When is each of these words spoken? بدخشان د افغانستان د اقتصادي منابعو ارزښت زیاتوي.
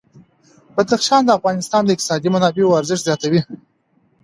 بدخشان 0.75 1.21
د 1.25 1.29
افغانستان 1.39 1.81
د 1.83 1.89
اقتصادي 1.95 2.29
منابعو 2.35 2.77
ارزښت 2.79 3.03
زیاتوي. 3.07 3.41